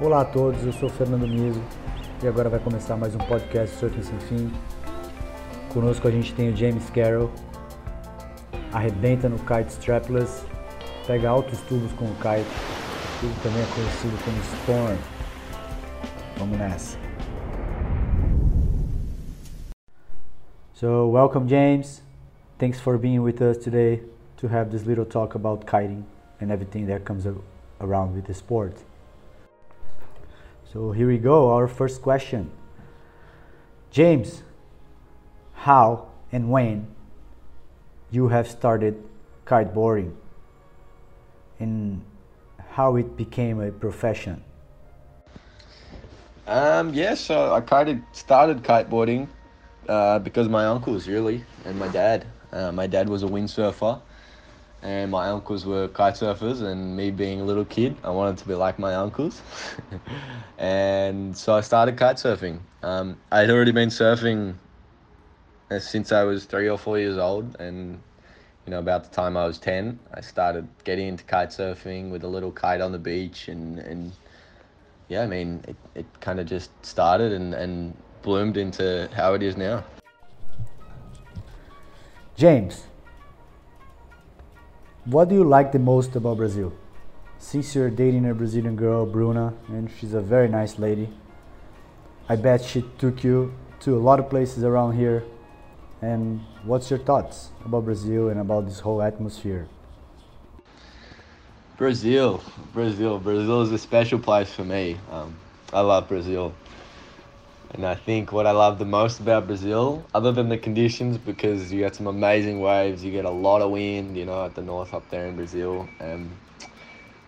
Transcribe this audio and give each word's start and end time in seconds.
Olá 0.00 0.20
a 0.20 0.24
todos, 0.24 0.64
eu 0.64 0.72
sou 0.72 0.88
Fernando 0.88 1.26
Miso 1.26 1.60
e 2.22 2.28
agora 2.28 2.48
vai 2.48 2.60
começar 2.60 2.96
mais 2.96 3.16
um 3.16 3.18
podcast 3.18 3.74
Surfing 3.78 4.02
Sem 4.02 4.20
Fim. 4.20 4.52
Conosco 5.72 6.06
a 6.06 6.10
gente 6.12 6.32
tem 6.36 6.52
o 6.52 6.56
James 6.56 6.88
Carroll, 6.90 7.28
arrebenta 8.72 9.28
no 9.28 9.36
kite 9.40 9.70
strapless, 9.70 10.46
pega 11.04 11.28
altos 11.28 11.60
tubos 11.62 11.90
com 11.94 12.04
o 12.04 12.14
kite, 12.14 12.46
ele 13.24 13.34
também 13.42 13.60
é 13.60 13.66
conhecido 13.74 14.16
como 14.24 14.38
Storm. 14.60 14.96
Vamos 16.38 16.58
nessa. 16.58 16.96
So, 20.74 21.10
welcome 21.10 21.48
James. 21.48 22.04
Thanks 22.56 22.80
for 22.80 22.98
being 22.98 23.18
with 23.18 23.42
us 23.42 23.58
today 23.58 24.04
to 24.36 24.46
have 24.46 24.70
this 24.70 24.86
little 24.86 25.04
talk 25.04 25.34
about 25.34 25.66
kiting 25.66 26.04
and 26.40 26.52
everything 26.52 26.86
that 26.86 27.04
comes 27.04 27.26
around 27.80 28.14
with 28.14 28.26
the 28.26 28.34
sport. 28.34 28.87
So 30.72 30.92
here 30.92 31.08
we 31.08 31.16
go, 31.16 31.50
our 31.50 31.66
first 31.66 32.02
question. 32.02 32.50
James, 33.90 34.42
how 35.54 36.08
and 36.30 36.50
when 36.50 36.86
you 38.10 38.28
have 38.28 38.46
started 38.46 39.02
kiteboarding 39.46 40.12
and 41.58 42.02
how 42.68 42.96
it 42.96 43.16
became 43.16 43.60
a 43.60 43.72
profession? 43.72 44.44
Um, 46.46 46.92
yeah, 46.92 47.14
so 47.14 47.54
I 47.54 47.60
of 47.88 47.98
started 48.12 48.62
kiteboarding 48.62 49.26
uh, 49.88 50.18
because 50.18 50.50
my 50.50 50.66
uncles 50.66 51.08
really 51.08 51.44
and 51.64 51.78
my 51.78 51.88
dad. 51.88 52.26
Uh, 52.52 52.72
my 52.72 52.86
dad 52.86 53.08
was 53.08 53.22
a 53.22 53.26
windsurfer 53.26 54.02
and 54.82 55.10
my 55.10 55.28
uncles 55.28 55.66
were 55.66 55.88
kite 55.88 56.14
surfers 56.14 56.62
and 56.62 56.96
me 56.96 57.10
being 57.10 57.40
a 57.40 57.44
little 57.44 57.64
kid 57.64 57.96
i 58.04 58.10
wanted 58.10 58.36
to 58.38 58.46
be 58.46 58.54
like 58.54 58.78
my 58.78 58.94
uncles. 58.94 59.42
And 60.58 61.36
so 61.36 61.54
i 61.54 61.60
started 61.60 61.96
kite 61.96 62.16
surfing 62.16 62.58
um, 62.82 63.16
i 63.30 63.40
had 63.40 63.50
already 63.50 63.70
been 63.70 63.90
surfing 63.90 64.54
uh, 65.70 65.78
since 65.78 66.10
i 66.10 66.24
was 66.24 66.46
three 66.46 66.68
or 66.68 66.76
four 66.76 66.98
years 66.98 67.16
old 67.16 67.56
and 67.60 68.00
you 68.66 68.72
know 68.72 68.80
about 68.80 69.04
the 69.04 69.10
time 69.10 69.36
i 69.36 69.46
was 69.46 69.58
10 69.58 69.98
i 70.14 70.20
started 70.20 70.66
getting 70.82 71.06
into 71.06 71.22
kite 71.24 71.50
surfing 71.50 72.10
with 72.10 72.24
a 72.24 72.28
little 72.28 72.50
kite 72.50 72.80
on 72.80 72.90
the 72.90 72.98
beach 72.98 73.46
and, 73.46 73.78
and 73.78 74.12
yeah 75.08 75.22
i 75.22 75.26
mean 75.26 75.64
it, 75.68 75.76
it 75.94 76.06
kind 76.20 76.40
of 76.40 76.46
just 76.46 76.70
started 76.84 77.32
and, 77.32 77.54
and 77.54 77.96
bloomed 78.22 78.56
into 78.56 79.08
how 79.14 79.34
it 79.34 79.42
is 79.42 79.56
now. 79.56 79.84
James 82.36 82.87
what 85.08 85.30
do 85.30 85.34
you 85.34 85.44
like 85.44 85.72
the 85.72 85.78
most 85.78 86.16
about 86.16 86.36
Brazil? 86.36 86.70
Since 87.38 87.74
you're 87.74 87.88
dating 87.88 88.28
a 88.28 88.34
Brazilian 88.34 88.76
girl, 88.76 89.06
Bruna, 89.06 89.54
and 89.68 89.90
she's 89.90 90.12
a 90.12 90.20
very 90.20 90.48
nice 90.48 90.78
lady, 90.78 91.08
I 92.28 92.36
bet 92.36 92.62
she 92.62 92.84
took 92.98 93.24
you 93.24 93.54
to 93.80 93.96
a 93.96 94.00
lot 94.00 94.20
of 94.20 94.28
places 94.28 94.64
around 94.64 94.98
here. 94.98 95.24
And 96.02 96.40
what's 96.62 96.90
your 96.90 96.98
thoughts 96.98 97.48
about 97.64 97.86
Brazil 97.86 98.28
and 98.28 98.38
about 98.38 98.66
this 98.66 98.80
whole 98.80 99.00
atmosphere? 99.00 99.66
Brazil, 101.78 102.42
Brazil, 102.74 103.18
Brazil 103.18 103.62
is 103.62 103.72
a 103.72 103.78
special 103.78 104.18
place 104.18 104.52
for 104.52 104.64
me. 104.64 104.98
Um, 105.10 105.34
I 105.72 105.80
love 105.80 106.06
Brazil. 106.06 106.52
And 107.70 107.84
I 107.86 107.94
think 107.94 108.32
what 108.32 108.46
I 108.46 108.52
love 108.52 108.78
the 108.78 108.86
most 108.86 109.20
about 109.20 109.46
Brazil, 109.46 110.08
other 110.14 110.32
than 110.32 110.48
the 110.48 110.58
conditions, 110.58 111.18
because 111.18 111.72
you 111.72 111.80
get 111.80 111.94
some 111.94 112.06
amazing 112.06 112.60
waves, 112.60 113.04
you 113.04 113.12
get 113.12 113.26
a 113.26 113.30
lot 113.30 113.62
of 113.62 113.70
wind, 113.70 114.16
you 114.16 114.24
know, 114.24 114.44
at 114.46 114.54
the 114.54 114.62
north 114.62 114.94
up 114.94 115.10
there 115.10 115.26
in 115.26 115.36
Brazil. 115.36 115.88
Um, 116.00 116.30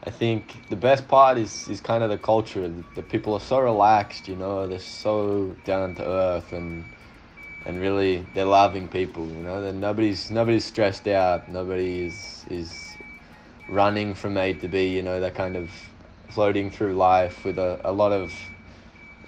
I 0.03 0.11
think 0.11 0.63
the 0.71 0.77
best 0.77 1.09
part 1.09 1.37
is, 1.37 1.69
is 1.69 1.81
kind 1.83 2.03
of 2.03 2.09
the 2.11 2.17
culture. 2.19 2.67
The, 2.69 2.85
the 2.95 3.03
people 3.03 3.35
are 3.35 3.41
so 3.41 3.61
relaxed, 3.61 4.29
you 4.29 4.37
know, 4.37 4.67
they're 4.67 4.79
so 4.79 5.57
down 5.65 5.95
to 5.97 6.07
earth 6.07 6.53
and 6.53 6.85
and 7.67 7.79
really 7.79 8.27
they're 8.33 8.47
loving 8.47 8.89
people, 8.89 9.27
you 9.29 9.43
know. 9.43 9.61
That 9.61 9.75
nobody's 9.75 10.31
nobody's 10.31 10.65
stressed 10.65 11.07
out. 11.09 11.49
Nobody 11.49 12.07
is 12.07 12.47
is 12.51 12.97
running 13.69 14.15
from 14.15 14.37
A 14.39 14.55
to 14.55 14.69
B, 14.69 14.89
you 14.89 15.03
know. 15.03 15.21
They're 15.21 15.31
kind 15.31 15.57
of 15.57 15.71
floating 16.31 16.71
through 16.71 16.95
life 16.95 17.45
with 17.45 17.59
a, 17.59 17.81
a 17.85 17.93
lot 17.93 18.13
of 18.13 18.35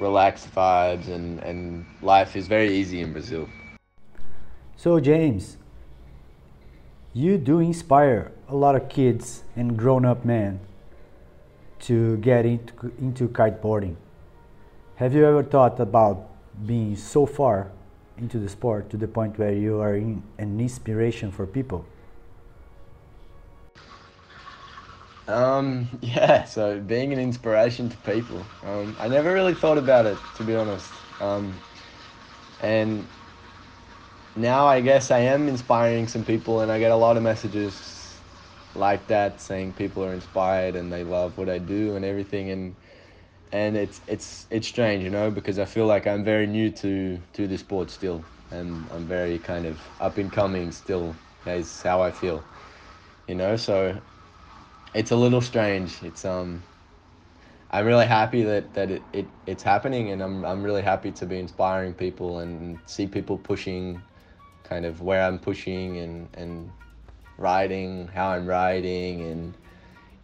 relaxed 0.03 0.53
vibes 0.55 1.09
and, 1.09 1.39
and 1.41 1.87
life 2.03 2.37
is 2.37 2.49
very 2.49 2.77
easy 2.77 3.01
in 3.01 3.13
Brazil. 3.13 3.49
So 4.77 4.99
James, 4.99 5.57
you 7.15 7.39
do 7.39 7.61
inspire 7.61 8.33
a 8.49 8.57
lot 8.57 8.75
of 8.75 8.89
kids 8.89 9.45
and 9.55 9.77
grown-up 9.79 10.25
men 10.25 10.61
to 11.81 12.17
get 12.19 12.45
into, 12.45 12.93
into 12.99 13.29
kiteboarding. 13.29 13.97
Have 14.97 15.15
you 15.15 15.25
ever 15.25 15.43
thought 15.43 15.79
about 15.81 16.29
being 16.67 16.97
so 16.97 17.27
far 17.27 17.71
into 18.19 18.39
the 18.39 18.49
sport 18.49 18.91
to 18.91 18.97
the 18.97 19.09
point 19.09 19.39
where 19.39 19.53
you 19.53 19.81
are 19.81 19.95
an 19.95 20.23
inspiration 20.39 21.31
for 21.31 21.47
people? 21.47 21.85
Um, 25.29 25.89
yeah, 26.03 26.45
so 26.45 26.81
being 26.81 27.13
an 27.13 27.19
inspiration 27.19 27.89
to 27.91 27.99
people. 27.99 28.53
Um, 28.63 28.97
I 28.99 29.09
never 29.09 29.33
really 29.33 29.55
thought 29.55 29.79
about 29.79 30.07
it, 30.07 30.33
to 30.35 30.45
be 30.45 30.55
honest. 30.55 31.05
Um, 31.21 31.63
and 32.61 33.11
now 34.35 34.67
I 34.67 34.81
guess 34.81 35.11
I 35.11 35.21
am 35.21 35.49
inspiring 35.49 36.09
some 36.09 36.25
people, 36.25 36.61
and 36.61 36.73
I 36.73 36.79
get 36.79 36.91
a 36.91 36.97
lot 36.97 37.17
of 37.17 37.23
messages 37.23 38.23
like 38.75 39.09
that 39.09 39.41
saying 39.41 39.75
people 39.75 40.03
are 40.05 40.15
inspired 40.15 40.77
and 40.77 40.91
they 40.93 41.05
love 41.05 41.37
what 41.37 41.49
I 41.51 41.59
do 41.59 41.95
and 41.97 42.05
everything. 42.05 42.51
And 42.51 42.77
and 43.53 43.77
it's 43.77 44.03
it's 44.09 44.47
it's 44.51 44.69
strange, 44.69 45.05
you 45.05 45.11
know, 45.11 45.31
because 45.31 45.59
I 45.61 45.67
feel 45.67 45.87
like 45.87 46.07
I'm 46.09 46.25
very 46.25 46.47
new 46.49 46.71
to 46.73 47.23
to 47.35 47.49
the 47.49 47.59
sport 47.59 47.91
still, 47.91 48.27
and 48.51 48.89
I'm 48.93 49.09
very 49.09 49.39
kind 49.41 49.67
of 49.67 49.81
up 50.01 50.19
and 50.19 50.33
coming 50.33 50.73
still. 50.73 51.19
Is 51.47 51.83
how 51.83 52.03
I 52.03 52.13
feel, 52.13 52.47
you 53.29 53.35
know. 53.37 53.57
So 53.57 54.01
it's 54.95 55.11
a 55.11 55.17
little 55.17 55.41
strange. 55.41 56.03
It's 56.03 56.25
um, 56.25 56.63
I'm 57.71 57.87
really 57.87 58.07
happy 58.07 58.43
that 58.43 58.73
that 58.75 58.91
it, 58.91 59.03
it 59.13 59.27
it's 59.47 59.63
happening, 59.63 60.11
and 60.11 60.23
I'm 60.23 60.45
I'm 60.45 60.63
really 60.63 60.83
happy 60.83 61.11
to 61.13 61.27
be 61.27 61.39
inspiring 61.39 61.95
people 61.95 62.41
and 62.41 62.79
see 62.87 63.07
people 63.07 63.39
pushing, 63.39 64.03
kind 64.65 64.85
of 64.85 65.01
where 65.01 65.23
I'm 65.23 65.39
pushing 65.39 65.99
and 65.99 66.29
and 66.35 66.71
riding, 67.39 68.09
how 68.09 68.29
I'm 68.29 68.47
riding, 68.47 69.23
and 69.23 69.55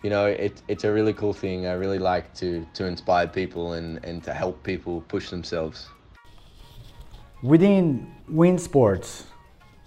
you 0.03 0.11
know 0.11 0.27
it 0.27 0.63
it's 0.69 0.85
a 0.85 0.93
really 0.93 1.15
cool 1.15 1.33
thing. 1.33 1.67
I 1.67 1.73
really 1.73 1.99
like 1.99 2.35
to 2.35 2.67
to 2.75 2.85
inspire 2.85 3.27
people 3.27 3.73
and 3.73 4.05
and 4.05 4.23
to 4.25 4.35
help 4.35 4.63
people 4.63 5.01
push 5.09 5.31
themselves. 5.31 5.89
Within 7.43 8.13
wind 8.29 8.61
sports, 8.61 9.27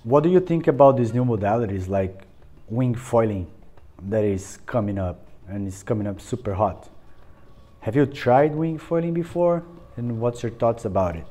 what 0.03 0.23
do 0.23 0.29
you 0.29 0.39
think 0.39 0.67
about 0.67 0.95
these 0.97 1.13
new 1.13 1.25
modalities 1.25 1.87
like 1.89 2.23
wing 2.69 2.95
foiling? 2.95 3.45
That 4.09 4.23
is 4.23 4.57
coming 4.65 4.97
up 4.97 5.27
and 5.47 5.67
it's 5.67 5.83
coming 5.83 6.07
up 6.07 6.19
super 6.21 6.53
hot. 6.53 6.89
Have 7.81 7.95
you 7.95 8.05
tried 8.05 8.55
wing 8.55 8.77
foiling 8.77 9.13
before? 9.13 9.63
And 9.97 10.19
what's 10.19 10.43
your 10.43 10.51
thoughts 10.51 10.85
about 10.85 11.15
it? 11.15 11.25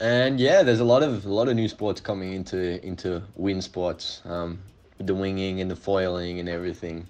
And 0.00 0.38
yeah, 0.38 0.62
there's 0.62 0.80
a 0.80 0.84
lot 0.84 1.02
of 1.02 1.24
a 1.24 1.32
lot 1.32 1.48
of 1.48 1.56
new 1.56 1.68
sports 1.68 2.00
coming 2.00 2.32
into 2.32 2.84
into 2.86 3.22
wind 3.36 3.64
sports, 3.64 4.22
um, 4.24 4.60
the 4.98 5.14
winging 5.14 5.60
and 5.60 5.70
the 5.70 5.76
foiling 5.76 6.38
and 6.38 6.48
everything. 6.48 7.06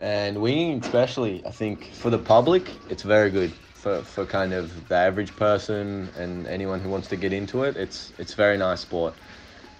And 0.00 0.40
winging, 0.40 0.80
especially, 0.80 1.44
I 1.46 1.50
think 1.50 1.92
for 1.92 2.10
the 2.10 2.18
public, 2.18 2.70
it's 2.88 3.02
very 3.02 3.30
good. 3.30 3.52
For, 3.74 4.02
for 4.02 4.26
kind 4.26 4.52
of 4.52 4.88
the 4.88 4.96
average 4.96 5.36
person 5.36 6.08
and 6.18 6.48
anyone 6.48 6.80
who 6.80 6.88
wants 6.88 7.06
to 7.08 7.16
get 7.16 7.32
into 7.32 7.62
it, 7.62 7.76
it's 7.76 8.12
it's 8.18 8.34
very 8.34 8.56
nice 8.56 8.80
sport 8.80 9.14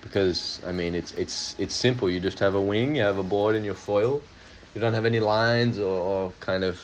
because 0.08 0.60
I 0.66 0.72
mean 0.72 0.94
it's 0.94 1.12
it's 1.12 1.54
it's 1.58 1.74
simple. 1.74 2.10
You 2.10 2.20
just 2.20 2.38
have 2.40 2.54
a 2.54 2.60
wing, 2.60 2.96
you 2.96 3.02
have 3.02 3.18
a 3.18 3.22
board 3.22 3.54
and 3.54 3.64
your 3.64 3.74
foil. 3.74 4.22
You 4.74 4.80
don't 4.80 4.94
have 4.94 5.06
any 5.06 5.20
lines 5.20 5.78
or, 5.78 5.98
or 6.10 6.32
kind 6.40 6.64
of 6.64 6.80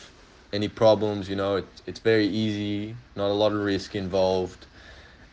any 0.53 0.69
problems. 0.69 1.29
You 1.29 1.37
know, 1.37 1.57
it's 1.57 1.83
it's 1.87 2.01
very 2.01 2.27
easy. 2.27 2.97
Not 3.17 3.31
a 3.31 3.35
lot 3.35 3.53
of 3.53 3.59
risk 3.59 3.95
involved, 3.95 4.67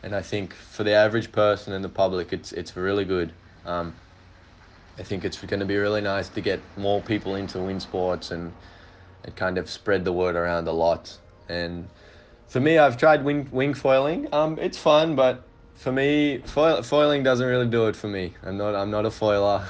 and 0.02 0.14
I 0.14 0.22
think 0.22 0.54
for 0.54 0.84
the 0.84 0.92
average 0.92 1.32
person 1.32 1.72
and 1.72 1.84
the 1.84 1.88
public, 1.88 2.32
it's 2.32 2.52
it's 2.52 2.76
really 2.76 3.04
good. 3.04 3.32
Um, 3.64 3.94
I 4.98 5.02
think 5.02 5.24
it's 5.24 5.40
going 5.40 5.60
to 5.60 5.66
be 5.66 5.76
really 5.76 6.00
nice 6.00 6.28
to 6.30 6.40
get 6.40 6.60
more 6.76 7.00
people 7.00 7.36
into 7.36 7.60
wind 7.60 7.82
sports 7.82 8.30
and 8.30 8.52
and 9.24 9.36
kind 9.36 9.58
of 9.58 9.70
spread 9.70 10.04
the 10.04 10.12
word 10.12 10.36
around 10.36 10.66
a 10.68 10.72
lot. 10.72 11.16
And 11.48 11.88
for 12.48 12.60
me, 12.60 12.78
I've 12.78 12.96
tried 12.96 13.24
wing 13.24 13.48
wing 13.52 13.74
foiling. 13.74 14.28
Um, 14.32 14.58
it's 14.58 14.78
fun, 14.78 15.14
but 15.16 15.42
for 15.74 15.92
me, 15.92 16.38
foil, 16.38 16.82
foiling 16.82 17.22
doesn't 17.22 17.46
really 17.46 17.68
do 17.68 17.86
it 17.88 17.96
for 17.96 18.08
me. 18.08 18.34
I'm 18.42 18.56
not. 18.56 18.74
I'm 18.74 18.90
not 18.90 19.06
a 19.06 19.10
foiler. 19.10 19.66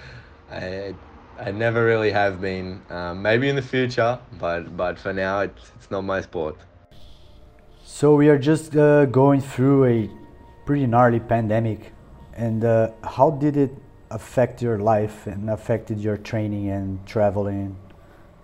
I, 0.50 0.94
I 1.38 1.50
never 1.50 1.84
really 1.84 2.10
have 2.10 2.40
been. 2.40 2.82
Um, 2.90 3.22
maybe 3.22 3.48
in 3.48 3.56
the 3.56 3.62
future, 3.62 4.18
but 4.38 4.76
but 4.76 4.98
for 4.98 5.12
now, 5.12 5.40
it's 5.40 5.72
it's 5.76 5.90
not 5.90 6.02
my 6.02 6.20
sport. 6.20 6.56
So 7.84 8.14
we 8.14 8.28
are 8.28 8.38
just 8.38 8.76
uh, 8.76 9.06
going 9.06 9.40
through 9.40 9.84
a 9.84 10.10
pretty 10.66 10.86
gnarly 10.86 11.20
pandemic, 11.20 11.92
and 12.34 12.64
uh, 12.64 12.90
how 13.02 13.30
did 13.30 13.56
it 13.56 13.70
affect 14.14 14.62
your 14.62 14.78
life 14.78 15.26
and 15.26 15.50
affected 15.50 15.98
your 15.98 16.16
training 16.16 16.70
and 16.70 17.04
traveling 17.06 17.76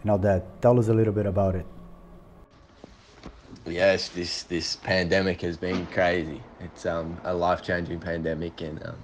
and 0.03 0.11
all 0.11 0.19
that. 0.19 0.61
Tell 0.61 0.79
us 0.79 0.89
a 0.89 0.95
little 0.95 1.13
bit 1.13 1.27
about 1.27 1.55
it. 1.55 1.67
Yes, 3.71 4.09
this 4.09 4.43
this 4.45 4.77
pandemic 4.77 5.41
has 5.43 5.57
been 5.57 5.87
crazy. 5.87 6.43
It's 6.61 6.85
um, 6.87 7.21
a 7.25 7.33
life 7.33 7.63
changing 7.63 8.01
pandemic, 8.01 8.61
and 8.61 8.85
um, 8.85 8.97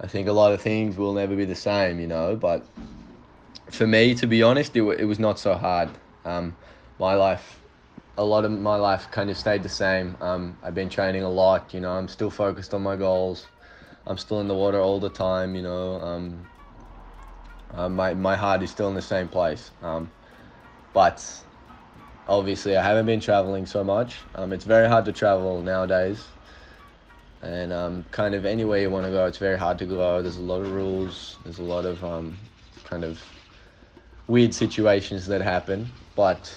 I 0.00 0.06
think 0.06 0.28
a 0.28 0.32
lot 0.32 0.52
of 0.52 0.60
things 0.60 0.96
will 0.96 1.12
never 1.12 1.34
be 1.34 1.44
the 1.44 1.56
same, 1.56 1.98
you 1.98 2.06
know. 2.06 2.36
But 2.36 2.64
for 3.70 3.86
me, 3.86 4.14
to 4.14 4.26
be 4.26 4.42
honest, 4.42 4.76
it, 4.76 4.82
it 4.82 5.04
was 5.04 5.18
not 5.18 5.38
so 5.38 5.54
hard. 5.54 5.88
Um, 6.24 6.56
my 6.98 7.14
life, 7.14 7.60
a 8.16 8.24
lot 8.24 8.44
of 8.44 8.52
my 8.52 8.76
life 8.76 9.10
kind 9.10 9.30
of 9.30 9.36
stayed 9.36 9.64
the 9.64 9.68
same. 9.68 10.16
Um, 10.20 10.56
I've 10.62 10.74
been 10.74 10.88
training 10.88 11.24
a 11.24 11.30
lot, 11.30 11.74
you 11.74 11.80
know. 11.80 11.90
I'm 11.90 12.08
still 12.08 12.30
focused 12.30 12.74
on 12.74 12.82
my 12.82 12.96
goals. 12.96 13.46
I'm 14.06 14.18
still 14.18 14.40
in 14.40 14.48
the 14.48 14.54
water 14.54 14.80
all 14.80 15.00
the 15.00 15.10
time, 15.10 15.56
you 15.56 15.62
know. 15.62 16.00
Um, 16.00 16.46
uh, 17.74 17.88
my 17.88 18.14
my 18.14 18.36
heart 18.36 18.62
is 18.62 18.70
still 18.70 18.88
in 18.88 18.94
the 18.94 19.02
same 19.02 19.28
place. 19.28 19.70
Um, 19.82 20.10
but 20.92 21.42
obviously, 22.28 22.76
I 22.76 22.82
haven't 22.82 23.06
been 23.06 23.20
traveling 23.20 23.66
so 23.66 23.84
much. 23.84 24.16
Um, 24.34 24.52
it's 24.52 24.64
very 24.64 24.88
hard 24.88 25.04
to 25.06 25.12
travel 25.12 25.62
nowadays, 25.62 26.26
and 27.42 27.72
um, 27.72 28.04
kind 28.10 28.34
of 28.34 28.44
anywhere 28.44 28.80
you 28.80 28.90
want 28.90 29.06
to 29.06 29.10
go, 29.10 29.26
it's 29.26 29.38
very 29.38 29.58
hard 29.58 29.78
to 29.78 29.86
go. 29.86 30.22
There's 30.22 30.36
a 30.36 30.42
lot 30.42 30.60
of 30.60 30.72
rules. 30.72 31.38
There's 31.44 31.58
a 31.58 31.64
lot 31.64 31.84
of 31.84 32.02
um, 32.04 32.36
kind 32.84 33.04
of 33.04 33.20
weird 34.26 34.54
situations 34.54 35.26
that 35.26 35.40
happen. 35.40 35.88
But 36.14 36.56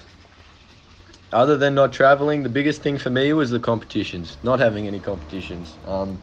other 1.32 1.58
than 1.58 1.76
not 1.76 1.92
traveling, 1.92 2.44
the 2.44 2.50
biggest 2.50 2.82
thing 2.82 2.98
for 2.98 3.10
me 3.10 3.34
was 3.34 3.50
the 3.50 3.60
competitions. 3.60 4.38
Not 4.44 4.60
having 4.60 4.88
any 4.88 5.00
competitions. 5.00 5.78
Um, 5.86 6.22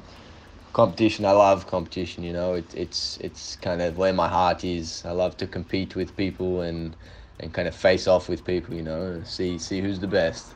competition. 0.72 1.24
I 1.24 1.32
love 1.32 1.66
competition. 1.66 2.24
You 2.24 2.32
know, 2.32 2.54
it, 2.54 2.74
it's 2.74 3.16
it's 3.18 3.56
kind 3.56 3.82
of 3.82 3.98
where 3.98 4.12
my 4.12 4.28
heart 4.28 4.64
is. 4.64 5.02
I 5.04 5.12
love 5.12 5.36
to 5.38 5.46
compete 5.46 5.96
with 5.96 6.16
people 6.16 6.60
and 6.60 6.96
and 7.40 7.52
kind 7.52 7.68
of 7.68 7.74
face 7.74 8.06
off 8.06 8.28
with 8.28 8.44
people. 8.44 8.74
You 8.74 8.82
know, 8.82 9.22
see 9.24 9.58
see 9.58 9.80
who's 9.80 10.00
the 10.00 10.06
best. 10.08 10.54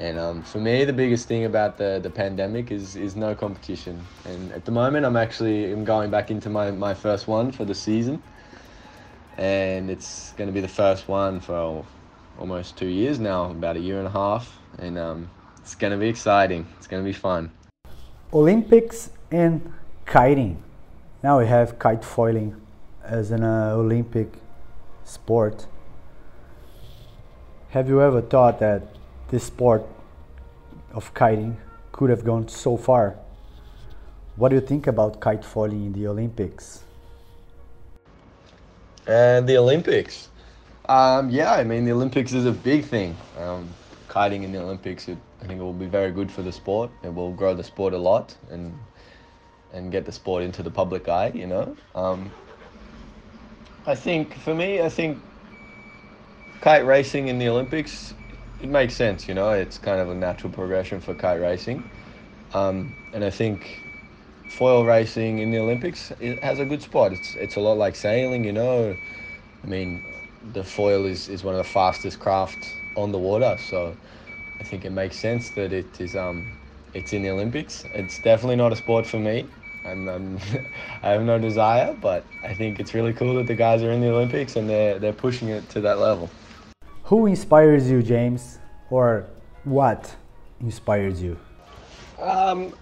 And 0.00 0.16
um, 0.16 0.42
for 0.42 0.58
me, 0.58 0.84
the 0.84 0.92
biggest 0.92 1.26
thing 1.26 1.44
about 1.44 1.76
the, 1.76 1.98
the 2.00 2.10
pandemic 2.10 2.70
is 2.70 2.94
is 2.94 3.16
no 3.16 3.34
competition. 3.34 4.00
And 4.24 4.52
at 4.52 4.64
the 4.64 4.70
moment, 4.70 5.04
I'm 5.04 5.16
actually 5.16 5.72
I'm 5.72 5.84
going 5.84 6.10
back 6.10 6.30
into 6.30 6.48
my, 6.48 6.70
my 6.70 6.94
first 6.94 7.26
one 7.26 7.50
for 7.50 7.64
the 7.64 7.74
season, 7.74 8.22
and 9.36 9.90
it's 9.90 10.32
going 10.36 10.46
to 10.46 10.54
be 10.54 10.60
the 10.60 10.68
first 10.68 11.08
one 11.08 11.40
for 11.40 11.84
almost 12.38 12.76
two 12.76 12.86
years 12.86 13.18
now, 13.18 13.50
about 13.50 13.76
a 13.76 13.80
year 13.80 13.98
and 13.98 14.06
a 14.06 14.10
half, 14.10 14.56
and 14.78 14.96
um, 14.96 15.28
it's 15.58 15.74
going 15.74 15.92
to 15.92 15.98
be 15.98 16.08
exciting. 16.08 16.66
It's 16.76 16.86
going 16.86 17.02
to 17.02 17.06
be 17.06 17.12
fun. 17.12 17.50
Olympics 18.32 19.10
and 19.32 19.72
kiting. 20.06 20.62
Now 21.24 21.40
we 21.40 21.46
have 21.46 21.78
kite 21.80 22.04
foiling 22.04 22.54
as 23.02 23.32
an 23.32 23.42
uh, 23.42 23.72
Olympic 23.74 24.28
sport. 25.02 25.66
Have 27.78 27.88
you 27.88 28.02
ever 28.02 28.20
thought 28.20 28.58
that 28.58 28.82
this 29.28 29.44
sport 29.44 29.86
of 30.92 31.14
kiting 31.14 31.56
could 31.92 32.10
have 32.10 32.24
gone 32.24 32.48
so 32.48 32.76
far? 32.76 33.14
What 34.34 34.48
do 34.48 34.56
you 34.56 34.60
think 34.60 34.88
about 34.88 35.20
kite 35.20 35.44
foiling 35.44 35.86
in 35.86 35.92
the 35.92 36.08
Olympics? 36.08 36.82
And 39.06 39.48
the 39.48 39.56
Olympics. 39.58 40.28
Um, 40.88 41.30
yeah, 41.30 41.52
I 41.52 41.62
mean, 41.62 41.84
the 41.84 41.92
Olympics 41.92 42.32
is 42.32 42.46
a 42.46 42.50
big 42.50 42.84
thing. 42.84 43.16
Um, 43.38 43.68
kiting 44.08 44.42
in 44.42 44.50
the 44.50 44.60
Olympics, 44.60 45.06
it, 45.06 45.18
I 45.40 45.46
think 45.46 45.60
it 45.60 45.62
will 45.62 45.72
be 45.72 45.86
very 45.86 46.10
good 46.10 46.32
for 46.32 46.42
the 46.42 46.50
sport. 46.50 46.90
It 47.04 47.14
will 47.14 47.30
grow 47.32 47.54
the 47.54 47.62
sport 47.62 47.94
a 47.94 47.98
lot 47.98 48.36
and 48.50 48.76
and 49.72 49.92
get 49.92 50.04
the 50.04 50.10
sport 50.10 50.42
into 50.42 50.64
the 50.64 50.70
public 50.70 51.08
eye, 51.08 51.30
you 51.32 51.46
know. 51.46 51.76
Um, 51.94 52.32
I 53.86 53.94
think, 53.94 54.34
for 54.34 54.52
me, 54.52 54.82
I 54.82 54.88
think 54.88 55.22
kite 56.60 56.86
racing 56.86 57.28
in 57.28 57.38
the 57.38 57.48
Olympics, 57.48 58.14
it 58.58 58.68
makes 58.68 58.94
sense, 58.94 59.28
you 59.28 59.34
know. 59.34 59.50
It's 59.50 59.78
kind 59.78 60.00
of 60.00 60.10
a 60.10 60.14
natural 60.14 60.52
progression 60.52 61.00
for 61.00 61.14
kite 61.14 61.40
racing. 61.40 61.90
Um, 62.52 62.96
and 63.12 63.24
I 63.24 63.30
think 63.30 63.84
foil 64.48 64.84
racing 64.86 65.40
in 65.40 65.50
the 65.50 65.58
Olympics 65.58 66.12
it 66.20 66.42
has 66.42 66.58
a 66.60 66.66
good 66.66 66.82
spot. 66.82 67.12
It's, 67.12 67.34
it's 67.36 67.56
a 67.56 67.60
lot 67.60 67.74
like 67.78 67.96
sailing, 67.96 68.44
you 68.44 68.52
know. 68.52 68.96
I 69.64 69.66
mean, 69.66 70.04
the 70.42 70.64
foil 70.64 71.06
is, 71.06 71.28
is 71.28 71.44
one 71.44 71.54
of 71.54 71.58
the 71.58 71.64
fastest 71.64 72.18
craft 72.20 72.82
on 72.96 73.12
the 73.12 73.18
water, 73.18 73.56
so 73.58 73.98
I 74.60 74.64
think 74.64 74.84
it 74.84 74.90
makes 74.90 75.16
sense 75.18 75.50
that 75.50 75.72
it 75.72 76.00
is 76.00 76.16
um, 76.16 76.58
it's 76.94 77.12
in 77.12 77.22
the 77.22 77.30
Olympics. 77.30 77.86
It's 77.94 78.18
definitely 78.20 78.56
not 78.56 78.72
a 78.72 78.76
sport 78.76 79.06
for 79.06 79.18
me. 79.18 79.52
I'm, 79.84 80.08
I'm 80.08 80.38
I 81.02 81.10
have 81.10 81.22
no 81.22 81.38
desire, 81.38 81.94
but 81.94 82.30
I 82.42 82.54
think 82.54 82.80
it's 82.80 82.94
really 82.94 83.12
cool 83.14 83.34
that 83.36 83.46
the 83.46 83.54
guys 83.54 83.82
are 83.82 83.92
in 83.92 84.00
the 84.00 84.10
Olympics 84.10 84.56
and 84.56 84.68
they're 84.70 84.98
they're 84.98 85.12
pushing 85.14 85.48
it 85.48 85.68
to 85.70 85.80
that 85.82 85.98
level. 85.98 86.34
Who 87.08 87.24
inspires 87.24 87.90
you, 87.90 88.02
James, 88.02 88.58
or 88.90 89.24
what 89.64 90.14
inspires 90.60 91.22
you? 91.22 91.38
Um, 92.20 92.74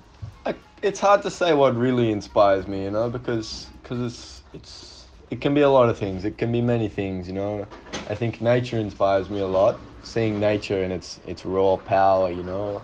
I, 0.44 0.56
it's 0.82 0.99
hard 0.99 1.23
to 1.23 1.31
say 1.31 1.55
what 1.55 1.76
really 1.76 2.11
inspires 2.11 2.67
me, 2.67 2.82
you 2.82 2.90
know, 2.90 3.08
because 3.08 3.69
because 3.81 4.00
it's 4.00 4.43
it's 4.52 5.06
it 5.31 5.40
can 5.40 5.55
be 5.55 5.61
a 5.61 5.70
lot 5.70 5.88
of 5.88 5.96
things. 5.96 6.25
It 6.25 6.38
can 6.38 6.50
be 6.50 6.61
many 6.61 6.88
things, 6.88 7.28
you 7.28 7.34
know. 7.34 7.69
I 8.11 8.17
think 8.17 8.40
nature 8.40 8.78
inspires 8.78 9.31
me 9.31 9.38
a 9.38 9.46
lot. 9.46 9.78
Seeing 10.02 10.40
nature 10.40 10.82
and 10.82 10.93
its 10.93 11.20
its 11.29 11.44
raw 11.44 11.76
power, 11.76 12.29
you 12.29 12.43
know, 12.43 12.82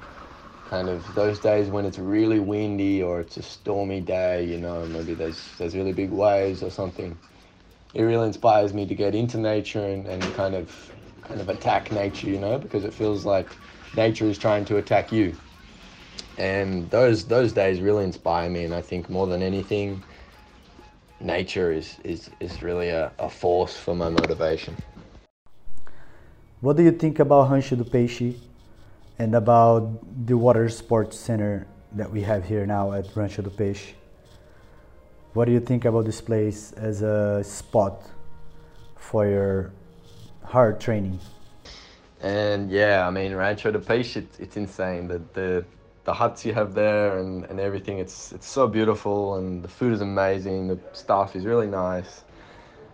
kind 0.71 0.89
of 0.89 1.13
those 1.17 1.41
days 1.41 1.71
when 1.71 1.85
it's 1.85 1.99
really 1.99 2.39
windy 2.39 3.03
or 3.03 3.21
it's 3.21 3.37
a 3.37 3.43
stormy 3.43 4.01
day, 4.01 4.45
you 4.45 4.59
know, 4.59 4.87
maybe 4.87 5.15
there's 5.15 5.41
there's 5.59 5.75
really 5.75 5.93
big 5.93 6.13
waves 6.13 6.63
or 6.63 6.71
something. 6.71 7.19
It 7.95 8.03
really 8.03 8.29
inspires 8.29 8.73
me 8.73 8.87
to 8.87 8.95
get 8.95 9.17
into 9.17 9.39
nature 9.39 9.85
and, 9.85 10.07
and 10.07 10.23
kind 10.37 10.55
of 10.55 10.71
kind 11.23 11.41
of 11.41 11.49
attack 11.49 11.93
nature, 11.93 12.29
you 12.29 12.39
know, 12.39 12.59
because 12.59 12.85
it 12.85 12.93
feels 12.93 13.25
like 13.25 13.49
nature 13.97 14.27
is 14.27 14.39
trying 14.39 14.65
to 14.67 14.77
attack 14.77 15.13
you. 15.13 15.35
And 16.39 16.91
those 16.91 17.25
those 17.25 17.53
days 17.53 17.81
really 17.81 18.05
inspire 18.05 18.49
me 18.49 18.65
and 18.65 18.75
I 18.75 18.81
think 18.81 19.09
more 19.11 19.27
than 19.27 19.43
anything 19.43 20.03
nature 21.21 21.73
is, 21.73 21.97
is, 22.05 22.31
is 22.41 22.63
really 22.63 22.89
a, 22.89 23.13
a 23.19 23.29
force 23.29 23.77
for 23.77 23.95
my 23.95 24.09
motivation. 24.09 24.77
What 26.61 26.77
do 26.77 26.83
you 26.83 26.93
think 26.93 27.19
about 27.19 27.51
Rancho 27.51 27.77
do 27.77 27.85
Peixe 27.85 28.37
and 29.19 29.35
about 29.35 30.27
the 30.27 30.37
water 30.37 30.69
sports 30.69 31.19
center 31.19 31.67
that 31.93 32.11
we 32.11 32.23
have 32.23 32.45
here 32.45 32.67
now 32.67 32.93
at 32.93 33.15
Rancho 33.15 33.43
do 33.43 33.51
Peixe? 33.51 33.93
What 35.35 35.47
do 35.47 35.53
you 35.53 35.61
think 35.61 35.85
about 35.85 36.05
this 36.05 36.21
place 36.21 36.73
as 36.73 37.03
a 37.03 37.43
spot 37.43 38.03
for 38.97 39.27
your 39.27 39.73
hard 40.53 40.79
training? 40.79 41.19
And 42.21 42.71
yeah, 42.71 43.07
I 43.07 43.11
mean 43.11 43.35
Rancho 43.35 43.71
de 43.73 43.79
Peixe, 43.79 44.17
it, 44.17 44.29
it's 44.39 44.57
insane. 44.57 45.09
The, 45.09 45.21
the 45.33 45.65
the 46.05 46.13
huts 46.13 46.45
you 46.45 46.53
have 46.53 46.75
there 46.75 47.19
and, 47.19 47.45
and 47.47 47.59
everything. 47.59 47.99
It's 47.99 48.33
it's 48.33 48.47
so 48.47 48.69
beautiful 48.69 49.37
and 49.37 49.65
the 49.65 49.69
food 49.69 49.93
is 49.93 50.03
amazing. 50.03 50.69
The 50.69 50.79
staff 50.93 51.35
is 51.35 51.45
really 51.47 51.67
nice, 51.67 52.23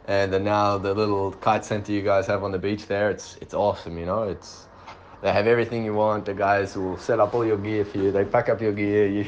and 0.07 0.33
then 0.33 0.45
now 0.45 0.79
the 0.79 0.95
little 0.95 1.33
kite 1.33 1.65
center 1.65 1.93
you 1.93 2.03
guys 2.03 2.27
have 2.29 2.45
on 2.45 2.53
the 2.53 2.59
beach 2.59 2.87
there. 2.87 3.11
It's 3.11 3.37
it's 3.41 3.55
awesome. 3.55 3.99
You 3.99 4.07
know, 4.07 4.23
it's 4.23 4.67
they 5.21 5.33
have 5.33 5.49
everything 5.49 5.85
you 5.85 5.95
want. 5.95 6.27
The 6.27 6.35
guys 6.35 6.77
will 6.77 6.97
set 6.97 7.19
up 7.19 7.35
all 7.35 7.45
your 7.45 7.59
gear 7.59 7.85
for 7.85 7.99
you. 7.99 8.13
They 8.13 8.25
pack 8.25 8.49
up 8.49 8.61
your 8.63 8.73
gear. 8.73 9.09
You 9.17 9.27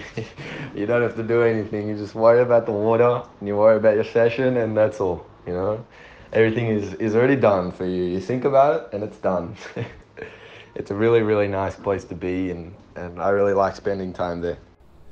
you 0.74 0.86
don't 0.86 1.02
have 1.02 1.16
to 1.16 1.24
do 1.24 1.42
anything. 1.42 1.88
You 1.88 1.96
just 1.96 2.14
worry 2.14 2.42
about 2.42 2.64
the 2.64 2.72
water 2.72 3.22
and 3.40 3.48
you 3.48 3.56
worry 3.56 3.76
about 3.76 3.96
your 3.96 4.04
session, 4.04 4.56
and 4.56 4.76
that's 4.76 5.00
all. 5.00 5.26
You 5.46 5.54
know, 5.54 5.86
everything 6.32 6.66
is 6.66 6.94
is 6.94 7.14
already 7.14 7.36
done 7.36 7.72
for 7.72 7.84
you. 7.84 8.04
You 8.04 8.20
think 8.20 8.44
about 8.44 8.76
it, 8.76 8.94
and 8.94 9.04
it's 9.04 9.18
done. 9.18 9.56
it's 10.74 10.90
a 10.90 10.94
really 10.94 11.22
really 11.22 11.48
nice 11.48 11.76
place 11.76 12.04
to 12.04 12.14
be 12.14 12.50
and 12.50 12.74
and 12.96 13.20
I 13.20 13.30
really 13.30 13.54
like 13.54 13.76
spending 13.76 14.12
time 14.12 14.40
there. 14.40 14.58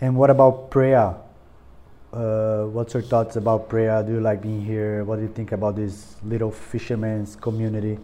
And 0.01 0.17
what 0.17 0.31
about 0.31 0.71
Preá? 0.71 1.17
Uh, 2.13 2.65
what's 2.65 2.95
your 2.95 3.03
thoughts 3.03 3.37
about 3.37 3.69
Preá? 3.69 4.07
Do 4.07 4.13
you 4.13 4.21
like 4.21 4.41
being 4.41 4.65
here? 4.65 5.05
What 5.05 5.17
do 5.17 5.23
you 5.23 5.29
think 5.29 5.53
about 5.53 5.77
this 5.77 6.17
little 6.25 6.51
fisherman's 6.51 7.37
community? 7.37 7.99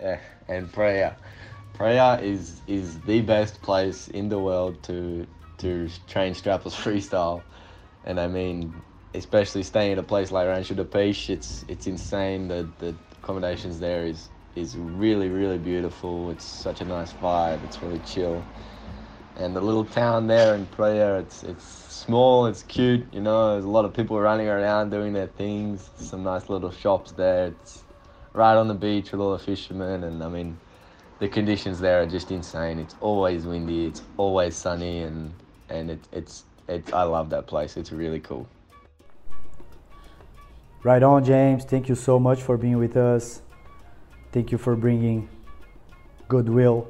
Yeah, 0.00 0.18
and 0.48 0.72
Preá. 0.72 1.14
Preá 1.74 2.22
is 2.22 2.62
is 2.66 3.00
the 3.00 3.20
best 3.20 3.60
place 3.62 4.08
in 4.08 4.28
the 4.28 4.38
world 4.38 4.82
to 4.84 5.26
to 5.58 5.88
train 6.08 6.34
strapless 6.34 6.74
freestyle, 6.84 7.42
and 8.04 8.18
I 8.18 8.26
mean, 8.26 8.72
especially 9.14 9.62
staying 9.62 9.92
at 9.92 9.98
a 9.98 10.02
place 10.02 10.30
like 10.32 10.48
Rancho 10.48 10.74
do 10.74 10.84
Peixe, 10.84 11.30
it's 11.30 11.64
it's 11.68 11.86
insane. 11.86 12.48
The 12.48 12.70
the 12.78 12.96
accommodations 13.12 13.80
there 13.80 14.06
is 14.06 14.30
is 14.54 14.76
really 14.76 15.28
really 15.30 15.58
beautiful. 15.58 16.30
It's 16.30 16.44
such 16.44 16.80
a 16.80 16.84
nice 16.84 17.12
vibe. 17.14 17.64
It's 17.64 17.82
really 17.82 18.00
chill 18.00 18.48
and 19.36 19.56
the 19.56 19.60
little 19.60 19.84
town 19.84 20.26
there 20.26 20.54
in 20.54 20.66
Preá, 20.66 21.20
it's 21.20 21.42
it's 21.42 21.64
small, 21.64 22.46
it's 22.46 22.62
cute, 22.62 23.06
you 23.12 23.20
know. 23.20 23.52
There's 23.52 23.64
a 23.64 23.68
lot 23.70 23.84
of 23.84 23.94
people 23.94 24.20
running 24.20 24.48
around 24.48 24.90
doing 24.90 25.12
their 25.14 25.26
things. 25.28 25.90
Some 25.96 26.22
nice 26.22 26.48
little 26.50 26.70
shops 26.70 27.12
there. 27.12 27.48
It's 27.48 27.84
right 28.34 28.56
on 28.56 28.68
the 28.68 28.74
beach 28.74 29.12
with 29.12 29.20
all 29.20 29.32
the 29.32 29.38
fishermen, 29.38 30.04
and 30.04 30.22
I 30.22 30.28
mean, 30.28 30.58
the 31.18 31.28
conditions 31.28 31.80
there 31.80 32.02
are 32.02 32.06
just 32.06 32.30
insane. 32.30 32.78
It's 32.78 32.96
always 33.00 33.46
windy, 33.46 33.86
it's 33.86 34.02
always 34.18 34.56
sunny, 34.56 35.02
and 35.02 35.32
and 35.70 35.90
it, 35.92 36.08
it's 36.12 36.44
it's 36.68 36.92
I 36.92 37.04
love 37.04 37.30
that 37.30 37.46
place. 37.46 37.76
It's 37.76 37.92
really 37.92 38.20
cool. 38.20 38.46
Right 40.84 41.02
on, 41.04 41.24
James. 41.24 41.64
Thank 41.64 41.88
you 41.88 41.94
so 41.94 42.18
much 42.18 42.42
for 42.42 42.56
being 42.56 42.76
with 42.76 42.96
us. 42.96 43.40
Thank 44.32 44.50
you 44.50 44.58
for 44.58 44.74
bringing 44.74 45.28
goodwill 46.26 46.88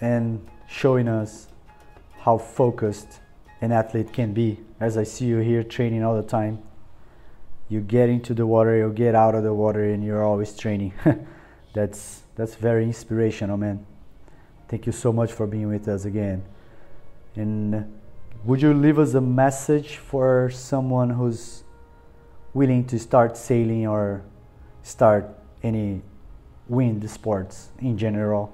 and 0.00 0.44
showing 0.66 1.06
us 1.06 1.46
how 2.18 2.38
focused 2.38 3.20
an 3.60 3.70
athlete 3.70 4.12
can 4.12 4.32
be. 4.32 4.58
As 4.80 4.96
I 4.96 5.04
see 5.04 5.26
you 5.26 5.38
here 5.38 5.62
training 5.62 6.02
all 6.02 6.16
the 6.16 6.26
time, 6.26 6.60
you 7.68 7.80
get 7.80 8.08
into 8.08 8.34
the 8.34 8.46
water, 8.46 8.76
you 8.76 8.92
get 8.92 9.14
out 9.14 9.36
of 9.36 9.44
the 9.44 9.54
water, 9.54 9.84
and 9.84 10.02
you're 10.02 10.24
always 10.24 10.56
training. 10.56 10.92
that's 11.74 12.22
that's 12.34 12.56
very 12.56 12.82
inspirational, 12.82 13.56
man. 13.56 13.86
Thank 14.66 14.86
you 14.86 14.92
so 14.92 15.12
much 15.12 15.30
for 15.30 15.46
being 15.46 15.68
with 15.68 15.86
us 15.86 16.04
again. 16.04 16.44
And 17.36 17.74
uh, 17.74 17.82
would 18.44 18.60
you 18.60 18.74
leave 18.74 18.98
us 18.98 19.14
a 19.14 19.20
message 19.20 19.98
for 19.98 20.50
someone 20.50 21.10
who's 21.10 21.62
willing 22.58 22.84
to 22.84 22.98
start 22.98 23.36
sailing 23.36 23.86
or 23.86 24.20
start 24.82 25.24
any 25.62 26.02
wind 26.68 27.08
sports 27.08 27.68
in 27.78 27.96
general? 27.96 28.52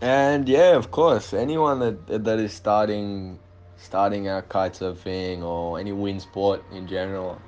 And 0.00 0.48
yeah, 0.48 0.74
of 0.74 0.90
course, 0.90 1.32
anyone 1.32 1.78
that 1.78 2.24
that 2.24 2.38
is 2.38 2.52
starting 2.52 3.38
starting 3.76 4.26
out 4.26 4.48
kitesurfing 4.48 5.42
or 5.42 5.78
any 5.78 5.92
wind 5.92 6.20
sport 6.20 6.62
in 6.72 6.86
general, 6.86 7.40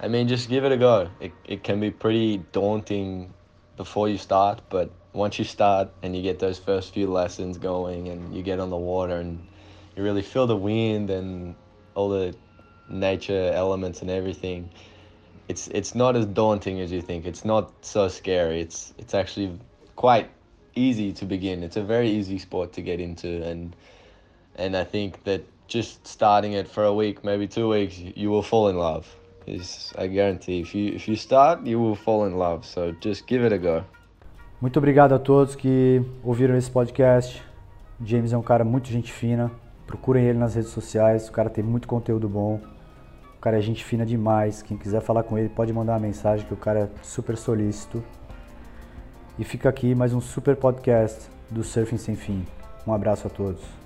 I 0.00 0.08
mean, 0.08 0.28
just 0.28 0.48
give 0.48 0.64
it 0.64 0.72
a 0.72 0.76
go. 0.76 1.08
It 1.18 1.32
it 1.44 1.64
can 1.64 1.80
be 1.80 1.90
pretty 1.90 2.44
daunting 2.52 3.32
before 3.76 4.08
you 4.08 4.18
start, 4.18 4.60
but 4.68 4.90
once 5.12 5.38
you 5.38 5.44
start 5.44 5.88
and 6.02 6.14
you 6.14 6.22
get 6.22 6.38
those 6.38 6.58
first 6.58 6.92
few 6.92 7.08
lessons 7.20 7.56
going 7.58 8.08
and 8.08 8.34
you 8.36 8.42
get 8.42 8.60
on 8.60 8.70
the 8.70 8.82
water 8.92 9.16
and 9.16 9.40
you 9.96 10.02
really 10.04 10.22
feel 10.22 10.46
the 10.46 10.60
wind 10.72 11.10
and 11.10 11.54
all 11.94 12.10
the 12.10 12.34
nature 12.88 13.52
elements 13.54 14.02
and 14.02 14.10
everything, 14.10 14.70
it's 15.48 15.68
it's 15.68 15.94
not 15.94 16.16
as 16.16 16.26
daunting 16.26 16.80
as 16.80 16.92
you 16.92 17.02
think. 17.02 17.26
It's 17.26 17.44
not 17.44 17.72
so 17.80 18.08
scary. 18.08 18.60
It's 18.60 18.94
it's 18.98 19.14
actually 19.14 19.58
quite 19.96 20.30
easy 20.74 21.12
to 21.12 21.24
begin. 21.24 21.62
It's 21.62 21.76
a 21.76 21.82
very 21.82 22.10
easy 22.10 22.38
sport 22.38 22.72
to 22.74 22.82
get 22.82 23.00
into, 23.00 23.42
and 23.42 23.74
and 24.56 24.76
I 24.76 24.84
think 24.84 25.24
that 25.24 25.42
just 25.66 26.06
starting 26.06 26.52
it 26.52 26.68
for 26.68 26.84
a 26.84 26.92
week, 26.92 27.24
maybe 27.24 27.46
two 27.46 27.68
weeks, 27.68 27.98
you 27.98 28.30
will 28.30 28.42
fall 28.42 28.68
in 28.68 28.76
love. 28.76 29.06
Is 29.46 29.92
I 29.96 30.06
guarantee. 30.08 30.60
If 30.60 30.74
you 30.74 30.92
if 30.94 31.08
you 31.08 31.16
start, 31.16 31.66
you 31.66 31.80
will 31.80 31.96
fall 31.96 32.26
in 32.26 32.36
love. 32.36 32.66
So 32.66 32.92
just 33.00 33.26
give 33.26 33.44
it 33.44 33.52
a 33.52 33.58
go. 33.58 33.84
Muito 34.60 34.76
obrigado 34.78 35.14
a 35.14 35.18
todos 35.18 35.54
que 35.54 36.02
ouviram 36.22 36.56
esse 36.56 36.70
podcast. 36.70 37.42
James 38.04 38.32
é 38.32 38.36
um 38.36 38.42
cara 38.42 38.64
muito 38.64 38.88
gente 38.88 39.12
fina. 39.12 39.50
Procurem 39.86 40.24
ele 40.24 40.38
nas 40.38 40.54
redes 40.54 40.70
sociais. 40.70 41.28
O 41.28 41.32
cara 41.32 41.48
tem 41.48 41.64
muito 41.64 41.88
conteúdo 41.88 42.28
bom. 42.28 42.60
O 43.38 43.40
cara 43.40 43.56
é 43.56 43.60
gente 43.60 43.84
fina 43.84 44.04
demais. 44.04 44.62
Quem 44.62 44.76
quiser 44.76 45.00
falar 45.00 45.22
com 45.22 45.38
ele 45.38 45.48
pode 45.48 45.72
mandar 45.72 45.92
uma 45.92 46.00
mensagem 46.00 46.44
que 46.44 46.52
o 46.52 46.56
cara 46.56 46.80
é 46.80 46.88
super 47.04 47.36
solícito. 47.36 48.02
E 49.38 49.44
fica 49.44 49.68
aqui 49.68 49.94
mais 49.94 50.12
um 50.12 50.20
super 50.20 50.56
podcast 50.56 51.30
do 51.48 51.62
Surfing 51.62 51.98
Sem 51.98 52.16
Fim. 52.16 52.44
Um 52.84 52.92
abraço 52.92 53.28
a 53.28 53.30
todos. 53.30 53.77